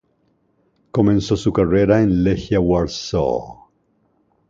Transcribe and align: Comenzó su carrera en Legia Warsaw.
Comenzó 0.89 1.37
su 1.37 1.53
carrera 1.53 2.01
en 2.01 2.23
Legia 2.23 2.59
Warsaw. 2.59 3.69